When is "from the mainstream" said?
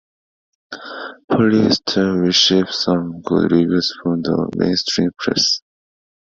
4.01-5.11